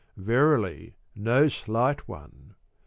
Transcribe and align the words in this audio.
Verily 0.17 0.95
no 1.13 1.47
slight 1.47 2.07
one 2.07 2.55